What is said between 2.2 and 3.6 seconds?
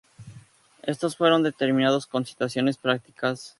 situaciones prácticas.